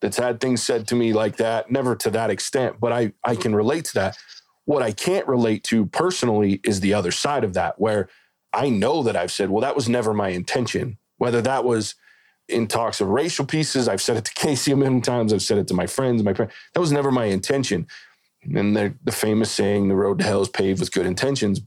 [0.00, 3.36] that's had things said to me like that, never to that extent, but I, I
[3.36, 4.16] can relate to that.
[4.64, 8.08] What I can't relate to personally is the other side of that, where
[8.52, 10.98] I know that I've said, well, that was never my intention.
[11.18, 11.94] Whether that was
[12.48, 15.58] in talks of racial pieces, I've said it to Casey a million times, I've said
[15.58, 16.52] it to my friends, my friends.
[16.74, 17.86] That was never my intention.
[18.42, 21.60] And the, the famous saying, the road to hell is paved with good intentions.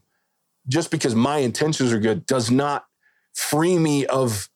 [0.68, 2.86] Just because my intentions are good does not
[3.34, 4.50] free me of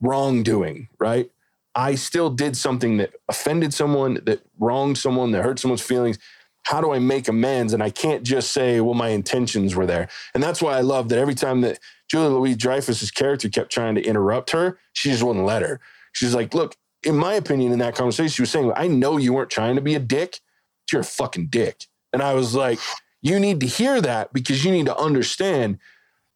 [0.00, 1.30] wrongdoing, right?
[1.74, 6.18] I still did something that offended someone, that wronged someone, that hurt someone's feelings.
[6.66, 7.72] How do I make amends?
[7.72, 10.08] And I can't just say, well, my intentions were there.
[10.34, 11.78] And that's why I love that every time that
[12.10, 15.80] Julia Louis Dreyfus's character kept trying to interrupt her, she just wouldn't let her.
[16.10, 19.32] She's like, look, in my opinion, in that conversation, she was saying, I know you
[19.32, 20.40] weren't trying to be a dick.
[20.40, 21.84] but You're a fucking dick.
[22.12, 22.80] And I was like,
[23.22, 25.78] you need to hear that because you need to understand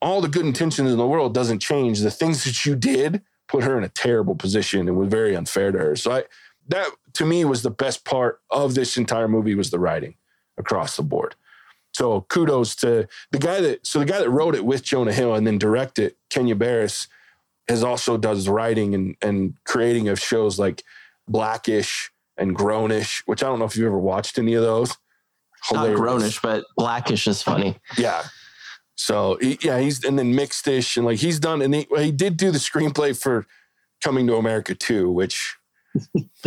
[0.01, 1.99] all the good intentions in the world doesn't change.
[1.99, 5.73] The things that you did put her in a terrible position and was very unfair
[5.73, 5.97] to her.
[5.97, 6.25] So I
[6.69, 10.14] that to me was the best part of this entire movie was the writing
[10.61, 11.35] across the board.
[11.92, 15.35] So kudos to the guy that so the guy that wrote it with Jonah Hill
[15.35, 17.09] and then directed Kenya Barris
[17.68, 20.85] has also does writing and and creating of shows like
[21.27, 24.96] Blackish and Grownish, which I don't know if you've ever watched any of those.
[25.73, 27.77] Not Grownish, but Blackish is funny.
[27.99, 28.23] Yeah,
[29.01, 32.37] so he, yeah, he's and then Mixedish and like he's done and he, he did
[32.37, 33.46] do the screenplay for
[34.03, 35.57] Coming to America too, which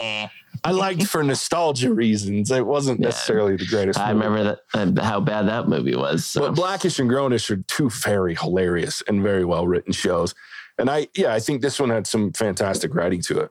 [0.00, 0.28] eh.
[0.64, 2.50] I liked for nostalgia reasons.
[2.50, 3.06] It wasn't Yeah.
[3.08, 3.98] necessarily the greatest.
[3.98, 4.26] I movie.
[4.26, 6.24] remember that uh, how bad that movie was.
[6.26, 6.40] So.
[6.40, 10.34] But Blackish and Grownish are two very hilarious and very well written shows.
[10.78, 13.50] And I, yeah, I think this one had some fantastic writing to it.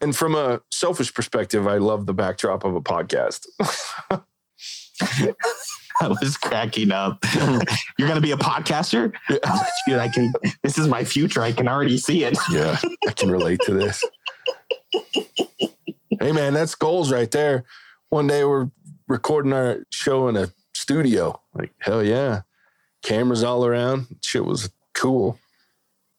[0.00, 3.46] And from a selfish perspective, I love the backdrop of a podcast.
[6.02, 7.22] I was cracking up.
[7.98, 9.12] You're gonna be a podcaster?
[9.86, 11.42] Dude, I can this is my future.
[11.42, 12.38] I can already see it.
[12.50, 14.02] yeah, I can relate to this.
[16.20, 17.64] Hey, man, that's goals right there.
[18.10, 18.70] One day we're
[19.08, 21.40] recording our show in a studio.
[21.54, 22.42] Like, hell yeah.
[23.02, 24.18] Cameras all around.
[24.22, 25.38] Shit was cool.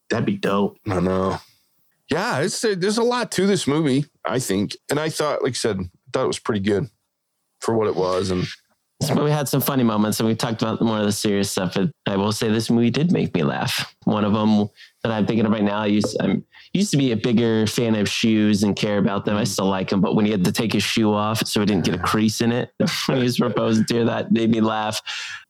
[0.09, 0.77] That'd be dope.
[0.87, 1.39] I know.
[2.09, 5.53] Yeah, it's there's a lot to this movie, I think, and I thought, like I
[5.53, 6.89] said, I thought it was pretty good
[7.61, 8.45] for what it was, and
[9.01, 11.73] This movie had some funny moments, and we talked about more of the serious stuff.
[11.73, 13.95] But I will say this movie did make me laugh.
[14.03, 14.69] One of them
[15.01, 17.95] that I'm thinking of right now, I used I'm used to be a bigger fan
[17.95, 19.37] of shoes and care about them.
[19.37, 21.65] I still like them, but when he had to take his shoe off so he
[21.65, 22.73] didn't get a crease in it
[23.07, 25.01] when he was proposing to her, that made me laugh.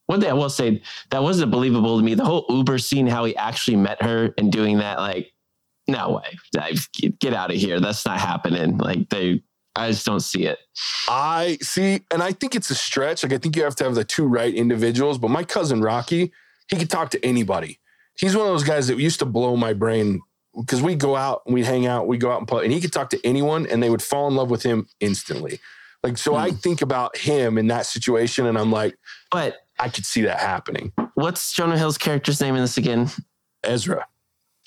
[0.08, 2.16] One thing I will say that wasn't believable to me.
[2.16, 5.34] The whole Uber scene, how he actually met her and doing that, like,
[5.90, 7.82] no way, I- get out of here.
[7.82, 8.78] That's not happening.
[8.78, 9.44] Like they,
[9.76, 10.60] I just don't see it.
[11.08, 13.24] I see, and I think it's a stretch.
[13.24, 15.18] Like I think you have to have the two right individuals.
[15.18, 16.32] But my cousin Rocky,
[16.68, 17.80] he could talk to anybody.
[18.18, 20.22] He's one of those guys that used to blow my brain
[20.60, 22.82] because we go out and we hang out, we go out and play, and he
[22.82, 25.60] could talk to anyone, and they would fall in love with him instantly.
[26.04, 26.56] Like so, I hmm.
[26.56, 28.98] think about him in that situation, and I'm like,
[29.30, 30.92] But I could see that happening.
[31.16, 33.10] what's Jonah Hill's character's name in this again?
[33.64, 34.06] Ezra.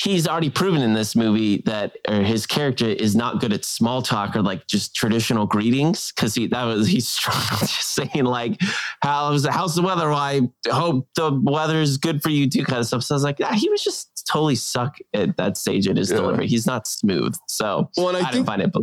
[0.02, 4.02] He's already proven in this movie that or his character is not good at small
[4.02, 8.60] talk or like just traditional greetings because he that was he's just saying like
[9.02, 10.08] how's how's the weather?
[10.08, 13.04] Well, I hope the weather is good for you too, kind of stuff.
[13.04, 16.10] So I was like, ah, he was just totally suck at that stage in his
[16.10, 16.16] Yeah.
[16.16, 16.48] delivery.
[16.48, 17.36] He's not smooth.
[17.46, 18.72] So Well, I I, think- didn't find it.
[18.72, 18.82] But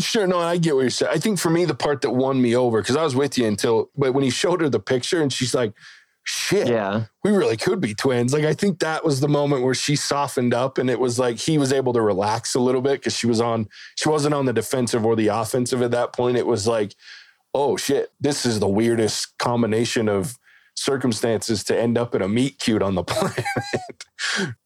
[0.00, 1.12] Sure, no, I get what you're saying.
[1.14, 3.46] I think for me, the part that won me over because I was with you
[3.46, 5.74] until, but when he showed her the picture and she's like,
[6.24, 9.74] "Shit, yeah, we really could be twins." Like I think that was the moment where
[9.74, 13.00] she softened up, and it was like he was able to relax a little bit
[13.00, 16.36] because she was on, she wasn't on the defensive or the offensive at that point.
[16.36, 16.94] It was like,
[17.54, 20.38] "Oh shit, this is the weirdest combination of
[20.74, 23.44] circumstances to end up in a meet cute on the planet."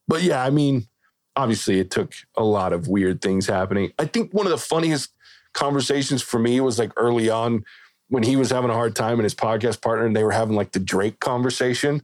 [0.07, 0.87] but yeah, I mean,
[1.35, 3.91] obviously it took a lot of weird things happening.
[3.99, 5.11] I think one of the funniest
[5.53, 7.63] conversations for me was like early on
[8.09, 10.55] when he was having a hard time and his podcast partner and they were having
[10.55, 12.03] like the Drake conversation,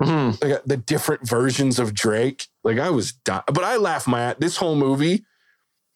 [0.00, 0.42] Mhm.
[0.42, 2.46] like uh, the different versions of Drake.
[2.64, 4.36] Like I was, di- but I laughed my ass.
[4.38, 5.24] This whole movie,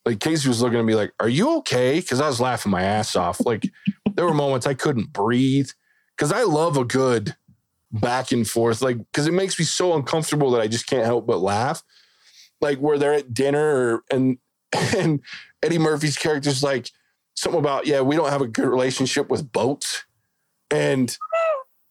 [0.04, 2.82] like Casey was looking at me like, "Are you okay?" Because I was laughing my
[2.82, 3.40] ass off.
[3.44, 3.64] Like
[4.14, 5.68] there were moments I couldn't breathe
[6.16, 7.34] because I love a good
[7.90, 11.26] back and forth, like because it makes me so uncomfortable that I just can't help
[11.26, 11.82] but laugh.
[12.60, 14.38] Like where they're at dinner or, and
[14.96, 15.20] and
[15.62, 16.90] Eddie Murphy's character's like
[17.36, 20.04] something about yeah we don't have a good relationship with boats
[20.70, 21.16] and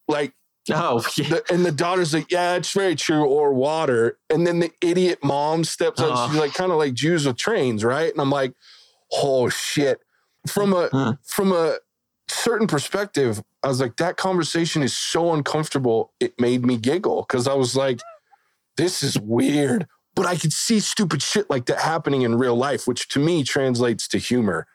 [0.08, 0.34] like
[0.72, 1.30] oh yeah.
[1.30, 5.20] the, and the daughter's like yeah it's very true or water and then the idiot
[5.24, 6.28] mom steps up Oh.
[6.30, 8.54] she's like kind of like Jews with trains right and I'm like
[9.14, 10.00] oh shit
[10.48, 11.78] from a from a
[12.28, 17.48] certain perspective I was like that conversation is so uncomfortable it made me giggle because
[17.48, 18.00] I was like
[18.78, 19.88] this is weird.
[20.16, 23.44] But I could see stupid shit like that happening in real life, which to me
[23.44, 24.66] translates to humor.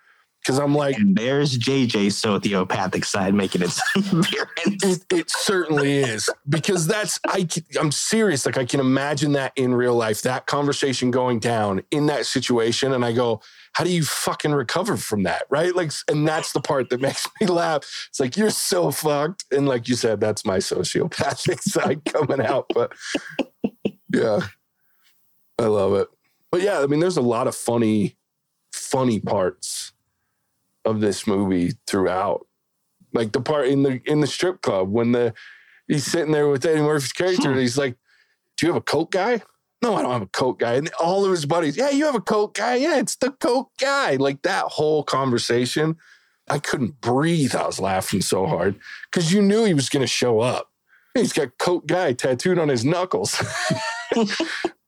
[0.42, 4.84] Because I'm like, And there's JJ's sociopathic side making its appearance.
[4.84, 7.46] it, it certainly is because that's I.
[7.78, 12.06] I'm serious like I can imagine that in real life that conversation going down in
[12.06, 15.44] that situation and I go how do you fucking recover from that?
[15.50, 15.74] Right?
[15.76, 17.82] Like and that's the part that makes me laugh.
[18.08, 19.44] It's like you're so fucked.
[19.52, 22.92] And like you said that's my sociopathic side coming out but
[24.12, 24.40] yeah.
[25.58, 26.08] I love it.
[26.50, 28.16] But yeah I mean there's a lot of funny
[28.72, 29.92] funny parts
[30.84, 32.46] of this movie throughout
[33.12, 35.34] like the part in the in the strip club when the
[35.88, 37.60] he's sitting there with Eddie Murphy's character and hmm.
[37.60, 37.96] he's like,
[38.56, 39.42] "Do you have a coke guy?"
[39.82, 40.74] No, I don't have a coke guy.
[40.74, 42.76] And all of his buddies, "Yeah, you have a coke guy.
[42.76, 45.96] Yeah, it's the coke guy." Like that whole conversation,
[46.48, 47.54] I couldn't breathe.
[47.54, 48.76] I was laughing so hard
[49.10, 50.68] because you knew he was going to show up.
[51.14, 53.42] He's got coke guy tattooed on his knuckles.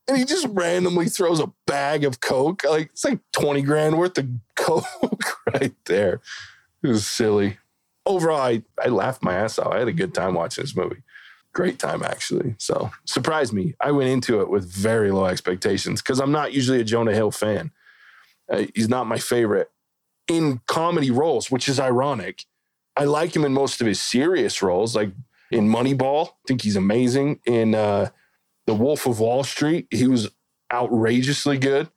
[0.08, 4.18] And he just randomly throws a bag of coke, like it's like 20 grand worth
[4.18, 4.26] of
[4.62, 4.84] coke
[5.54, 6.20] right there.
[6.82, 7.58] It was silly
[8.06, 9.72] overall, I, I laughed my ass off.
[9.72, 11.02] I had a good time watching this movie.
[11.52, 12.54] Great time, actually.
[12.58, 13.74] So, surprised me.
[13.80, 17.30] I went into it with very low expectations because I'm not usually a Jonah Hill
[17.30, 17.70] fan.
[18.50, 19.70] Uh, he's not my favorite
[20.28, 22.44] in comedy roles, which is ironic.
[22.96, 25.12] I like him in most of his serious roles, like
[25.50, 26.28] in Moneyball.
[26.28, 27.40] I think he's amazing.
[27.46, 28.10] In uh,
[28.66, 30.30] The Wolf of Wall Street, he was
[30.72, 31.90] outrageously good.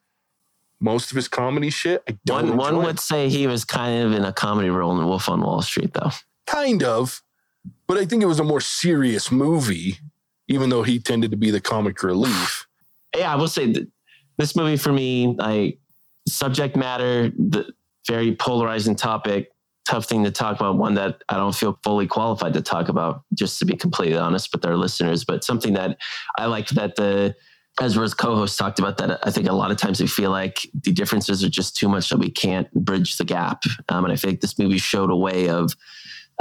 [0.79, 4.11] Most of his comedy shit, I don't One, one would say he was kind of
[4.13, 6.11] in a comedy role in Wolf on Wall Street, though.
[6.45, 7.21] kind of,
[7.87, 9.99] but I think it was a more serious movie,
[10.47, 12.67] even though he tended to be the comic relief.
[13.17, 13.73] Yeah, I will say
[14.37, 15.79] this movie for me, like
[16.27, 17.71] subject matter, the
[18.05, 19.53] very polarizing topic,
[19.87, 23.23] tough thing to talk about, one that I don't feel fully qualified to talk about,
[23.33, 25.97] just to be completely honest with our listeners, but something that
[26.37, 27.37] I like that the
[27.81, 30.93] Ezra's co-host talked about that I think a lot of times we feel like the
[30.93, 33.63] differences are just too much that we can't bridge the gap.
[33.89, 35.75] Um, and I think this movie showed a way of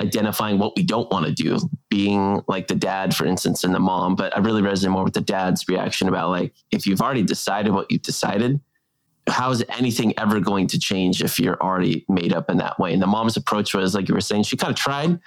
[0.01, 3.81] identifying what we don't want to do, being like the dad, for instance, and the
[3.81, 4.17] mom.
[4.17, 7.73] But I really resonate more with the dad's reaction about like, if you've already decided
[7.73, 8.61] what you've decided,
[9.29, 12.93] how is anything ever going to change if you're already made up in that way?
[12.93, 15.19] And the mom's approach was, like you were saying, she kind of tried,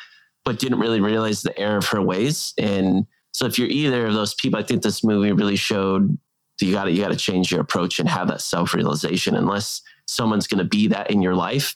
[0.46, 2.54] but didn't really realize the error of her ways.
[2.58, 6.17] And so if you're either of those people, I think this movie really showed
[6.60, 9.36] you got to you got to change your approach and have that self realization.
[9.36, 11.76] Unless someone's going to be that in your life,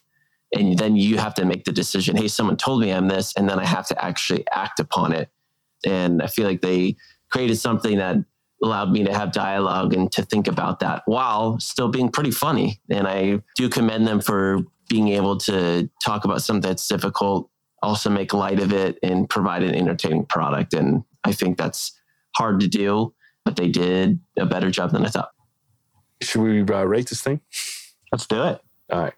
[0.58, 2.16] and then you have to make the decision.
[2.16, 5.30] Hey, someone told me I'm this, and then I have to actually act upon it.
[5.86, 6.96] And I feel like they
[7.30, 8.16] created something that
[8.64, 12.82] allowed me to have dialogue and to think about that while still being pretty funny.
[12.90, 17.52] And I do commend them for being able to talk about something that's difficult,
[17.84, 20.74] also make light of it and provide an entertaining product.
[20.74, 21.92] And I think that's
[22.36, 23.14] hard to do,
[23.46, 25.30] but they did a better job than I thought.
[26.22, 27.42] Should we uh, rate this thing?
[28.12, 28.62] Let's do it.
[28.92, 29.14] All right,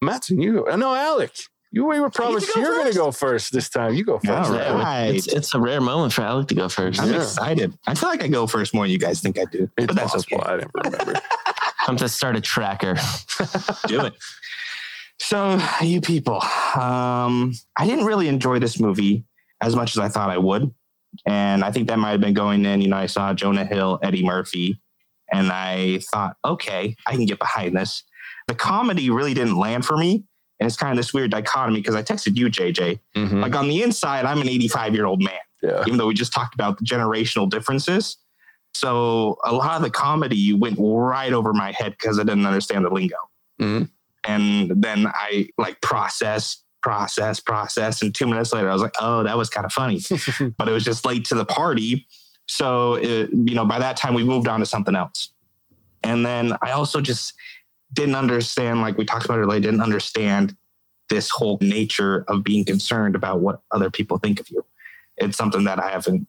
[0.00, 0.66] Matson, you.
[0.66, 1.32] Uh, no, Alec,
[1.70, 1.84] you.
[1.84, 3.94] We were promised go you're going to go first this time.
[3.94, 4.50] You go first.
[4.50, 5.14] All Yeah, right.
[5.14, 7.00] It's, it's a rare moment for Alec to go first.
[7.00, 7.22] I'm Yeah.
[7.22, 7.72] excited.
[7.86, 9.68] I feel like I go first more than you guys think I do.
[9.76, 10.38] It's but that's possible.
[10.40, 10.50] okay.
[10.50, 11.20] I never remember.
[11.86, 12.94] I'm to start a tracker.
[13.86, 14.14] do it.
[15.18, 16.36] So, you people,
[16.74, 19.24] um, I didn't really enjoy this movie
[19.60, 20.72] as much as I thought I would.
[21.26, 22.80] And I think that might have been going in.
[22.80, 24.80] You know, I saw Jonah Hill, Eddie Murphy,
[25.32, 28.02] and I thought, okay, I can get behind this.
[28.48, 30.24] The comedy really didn't land for me.
[30.60, 33.00] And it's kind of this weird dichotomy because I texted you, JJ.
[33.16, 33.42] Mhm.
[33.42, 35.82] Like on the inside, I'm an 85 year old man Yeah.
[35.86, 38.16] even though we just talked about the generational differences.
[38.74, 42.84] So a lot of the comedy went right over my head because I didn't understand
[42.84, 43.16] the lingo.
[43.60, 43.90] Mhm.
[44.24, 48.02] And then I like process, process, process.
[48.02, 50.00] And two minutes later, I was like, oh, that was kind of funny.
[50.58, 52.06] but it was just late to the party.
[52.48, 55.30] So, it, you know, by that time, we moved on to something else.
[56.02, 57.34] And then I also just
[57.92, 60.56] didn't understand, like we talked about earlier, didn't understand
[61.08, 64.64] this whole nature of being concerned about what other people think of you.
[65.18, 66.26] It's something that I haven't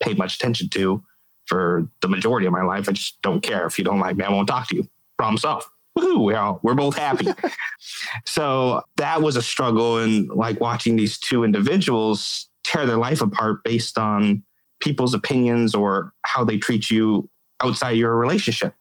[0.00, 1.02] paid much attention to
[1.46, 2.88] for the majority of my life.
[2.88, 3.66] I just don't care.
[3.66, 4.88] If you don't like me, I won't talk to you.
[5.16, 5.66] Problem solved.
[5.98, 7.28] Woohoo, we're, all, we're both happy.
[8.26, 9.98] so that was a struggle.
[9.98, 14.42] And like watching these two individuals tear their life apart based on
[14.80, 17.28] people's opinions or how they treat you
[17.60, 18.74] outside your relationship.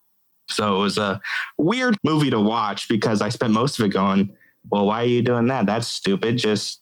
[0.49, 1.19] So it was a
[1.57, 4.35] weird movie to watch because I spent most of it going,
[4.69, 5.65] well, why are you doing that?
[5.65, 6.37] That's stupid.
[6.37, 6.81] Just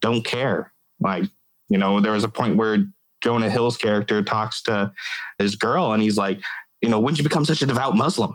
[0.00, 0.72] don't care.
[1.00, 1.24] Like,
[1.68, 2.84] you know, there was a point where
[3.20, 4.92] Jonah Hill's character talks to
[5.38, 6.40] his girl and he's like,
[6.80, 8.34] you know, when'd you become such a devout Muslim?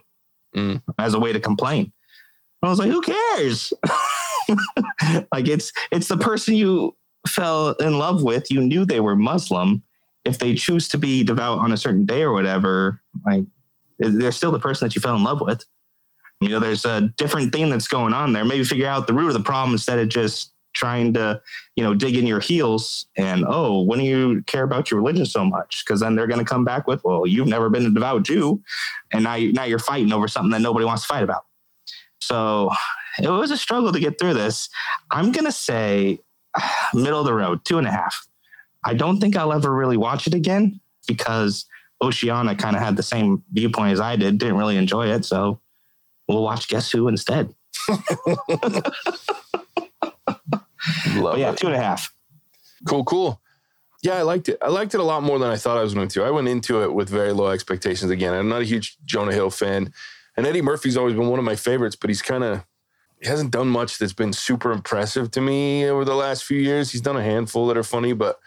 [0.56, 0.82] Mm.
[1.00, 1.92] As a way to complain.
[2.62, 3.74] I was like, who cares?
[5.34, 6.96] like it's it's the person you
[7.28, 8.50] fell in love with.
[8.50, 9.84] You knew they were Muslim
[10.26, 13.44] if they choose to be devout on a certain day or whatever, like
[14.00, 15.66] they're still the person that you fell in love with.
[16.40, 18.46] You know, there's a different thing that's going on there.
[18.46, 21.42] Maybe figure out the root of the problem instead of just trying to,
[21.76, 25.26] you know, dig in your heels and, oh, when do you care about your religion
[25.26, 25.84] so much?
[25.86, 28.62] Because then they're going to come back with, well, you've never been a devout Jew.
[29.12, 31.46] And now, you, now you're fighting over something that nobody wants to fight about.
[32.22, 32.72] So
[33.22, 34.70] it was a struggle to get through this.
[35.12, 36.20] I'm going to say
[36.94, 38.28] middle of the road, two and a half.
[38.84, 41.66] I don't think I'll ever really watch it again because
[42.02, 45.26] Oceana kind of had the same viewpoint as I did, didn't really enjoy it.
[45.26, 45.60] So
[46.28, 47.54] we'll watch Guess Who instead.
[51.16, 51.58] Love yeah, it.
[51.58, 52.14] two and a half.
[52.88, 53.42] Cool, cool.
[54.02, 54.58] Yeah, I liked it.
[54.62, 56.24] I liked it a lot more than I thought I was going to.
[56.24, 58.34] I went into it with very low expectations again.
[58.34, 59.94] I'm not a huge Jonah Hill fan.
[60.36, 62.66] And Eddie Murphy's always been one of my favorites, but he's kind of
[63.22, 66.92] he hasn't done much that's been super impressive to me over the last few years.
[66.92, 68.40] He's done a handful that are funny, but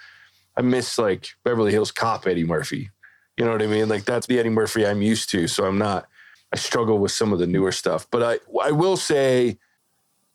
[0.57, 2.91] I miss like Beverly Hills Cop Eddie Murphy.
[3.39, 3.89] You know what I mean?
[3.89, 5.49] Like that's the Eddie Murphy I'm used to.
[5.49, 6.07] So I'm not.
[6.53, 9.59] I struggle with some of the newer stuff, but I I will say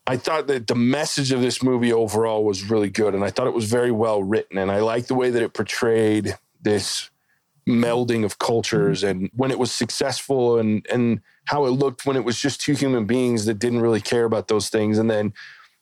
[0.06, 3.46] I thought that the message of this movie overall was really good, and I thought
[3.46, 7.10] it was very well written, and I liked the way that it portrayed this
[7.68, 9.22] melding of cultures mm-hmm.
[9.22, 12.72] and when it was successful and and how it looked when it was just two
[12.72, 15.32] human beings that didn't really care about those things and then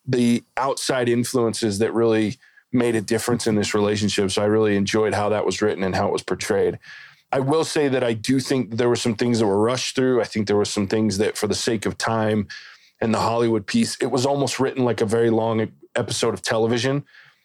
[0.07, 2.37] the outside influences that really
[2.73, 4.31] made a difference in this relationship.
[4.31, 6.79] So i really enjoyed how that was written and how it was portrayed.
[7.33, 10.21] I will say that i do think there were some things that were rushed through.
[10.21, 12.49] I think there were some things that for the sake of time
[13.01, 17.05] and the Hollywood piece, it was almost written like a very long episode of television,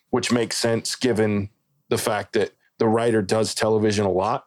[0.10, 1.50] which makes sense given
[1.90, 4.46] the fact that the writer does television a lot,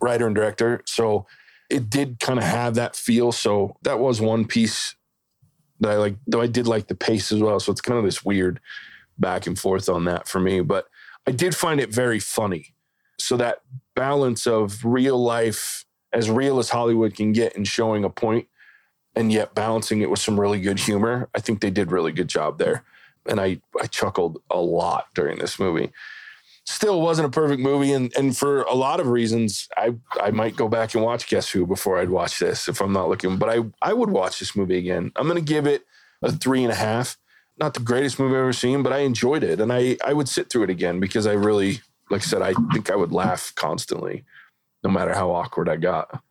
[0.00, 0.82] writer and director.
[0.86, 1.26] So
[1.70, 3.30] it did kind of have that feel.
[3.30, 4.96] So that was one piece
[5.80, 7.60] that I like, though I did like the pace as well.
[7.60, 8.60] So it's kind of this weird
[9.18, 10.60] back and forth on that for me.
[10.60, 10.86] But
[11.26, 12.74] I did find it very funny.
[13.20, 13.62] So that
[13.94, 18.48] balance of real life, as real as Hollywood can get, and showing a point
[19.18, 21.28] and yet balancing it with some really good humor.
[21.34, 22.84] I think they did really good job there.
[23.26, 25.90] And I, I chuckled a lot during this movie.
[26.64, 30.54] Still wasn't a perfect movie, and, and for a lot of reasons, I, I might
[30.54, 33.38] go back and watch Guess Who before I'd watch this if I'm not looking.
[33.38, 35.10] But I, I would watch this movie again.
[35.16, 35.84] I'm gonna give it
[36.22, 37.16] a three and a half.
[37.58, 39.60] Not the greatest movie I've ever seen, but I enjoyed it.
[39.60, 42.52] And I, I would sit through it again because I really, like I said, I
[42.72, 44.24] think I would laugh constantly,
[44.84, 46.22] no matter how awkward I got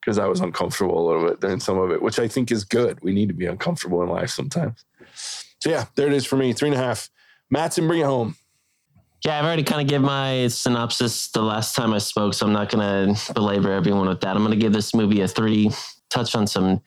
[0.00, 2.64] because I was uncomfortable a little bit during some of it, which I think is
[2.64, 3.00] good.
[3.02, 4.84] We need to be uncomfortable in life sometimes.
[5.60, 6.52] So yeah, there it is for me.
[6.52, 7.10] Three and a half.
[7.54, 8.36] Mattson, bring it home.
[9.24, 12.54] Yeah, I've already kind of give my synopsis the last time I spoke, so I'm
[12.54, 14.34] not going to belabor everyone with that.
[14.34, 15.70] I'm going to give this movie a three.
[16.08, 16.80] Touch on some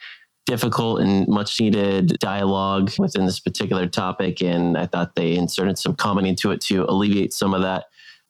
[0.45, 5.95] difficult and much needed dialogue within this particular topic, and I thought they inserted some
[5.95, 7.85] comedy into it to alleviate some of that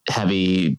[0.08, 0.78] heavy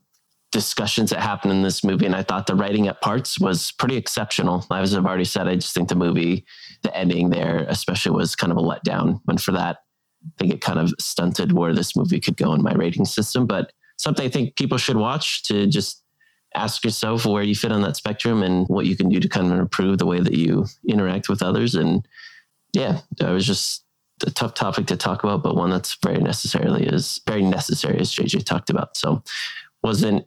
[0.55, 2.05] discussions that happen in this movie.
[2.05, 4.65] And I thought the writing at parts was pretty exceptional.
[4.71, 6.45] As I've already said, I just think the movie,
[6.81, 9.19] the ending there, especially, was kind of a letdown.
[9.27, 9.79] And for that,
[10.25, 13.45] I think it kind of stunted where this movie could go in my rating system.
[13.45, 16.01] But something I think people should watch to just
[16.55, 19.51] ask yourself where you fit on that spectrum and what you can do to kind
[19.51, 21.75] of improve the way that you interact with others.
[21.75, 22.07] And
[22.71, 23.83] yeah, it was just
[24.25, 28.15] a tough topic to talk about, but one that's very necessarily is very necessary, as
[28.15, 28.95] JJ talked about.
[28.95, 29.21] So
[29.83, 30.25] wasn't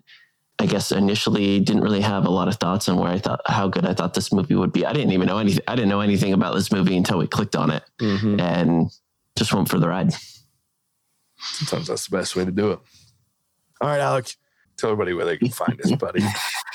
[0.61, 3.69] I guess initially didn't really have a lot of thoughts on where I thought how
[3.69, 4.85] good I thought this movie would be.
[4.85, 5.63] I didn't even know anything.
[5.69, 8.41] I didn't know anything about this movie until we clicked on it mm-hmm.
[8.41, 8.91] and
[9.37, 10.13] just went for the ride.
[11.39, 12.81] Sometimes that's the best way to do it.
[13.81, 14.35] All right, Alec,
[14.77, 16.25] tell everybody where they can find us, buddy.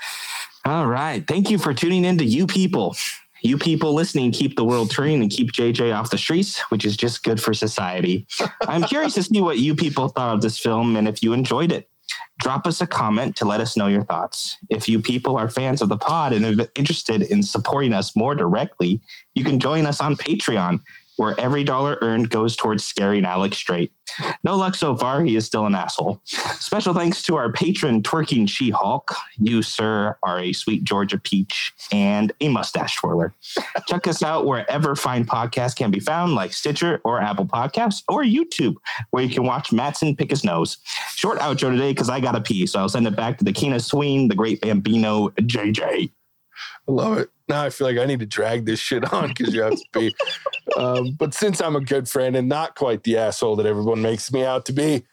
[0.66, 1.26] All right.
[1.28, 2.96] Thank you for tuning in to you people.
[3.42, 6.96] You people listening keep the world turning and keep JJ off the streets, which is
[6.96, 8.26] just good for society.
[8.62, 11.74] I'm curious to see what you people thought of this film and if you enjoyed
[11.74, 11.90] it
[12.40, 14.58] drop us a comment to let us know your thoughts.
[14.70, 18.36] If you people are fans of the pod and are interested in supporting us more
[18.36, 19.00] directly,
[19.36, 20.80] you can join us on Patreon
[21.18, 23.92] where every dollar earned goes towards scaring Alex straight.
[24.44, 25.24] No luck so far.
[25.24, 26.22] He is still an asshole.
[26.26, 29.14] Special thanks to our patron, Twerking She Hulk.
[29.38, 33.34] You, sir, are a sweet Georgia peach and a mustache twirler.
[33.88, 38.24] Check us out wherever fine podcasts can be found, like Stitcher or Apple Podcasts or
[38.24, 38.76] YouTube,
[39.12, 40.78] where you can watch Matson pick his nose.
[41.16, 43.54] Short outro today because I got to pee, so I'll send it back to the
[43.74, 46.12] of Swing, the great Bambino, JJ.
[46.88, 47.30] I love it.
[47.54, 49.86] Now I feel like I need to drag this shit on because you have to
[49.94, 50.16] be.
[50.78, 54.32] Um, but since I'm a good friend and not quite the asshole that everyone makes
[54.32, 55.04] me out to be,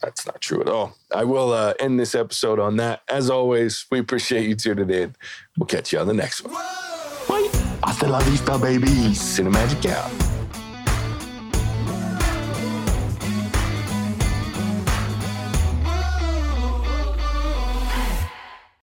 [0.00, 0.96] that's not true at all.
[1.14, 3.02] I will uh, end this episode on that.
[3.06, 5.14] As always, we appreciate you tuning in.
[5.56, 6.54] We'll catch you on the next one.
[6.54, 7.48] Bye.
[7.84, 8.88] Hasta la vista, baby.
[9.12, 10.27] Cinemagic out.